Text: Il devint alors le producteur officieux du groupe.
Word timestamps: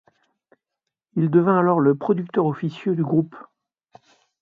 Il 1.15 1.29
devint 1.29 1.59
alors 1.59 1.79
le 1.79 1.93
producteur 1.93 2.47
officieux 2.47 2.95
du 2.95 3.03
groupe. 3.03 3.35